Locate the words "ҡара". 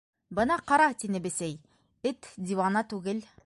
0.71-0.87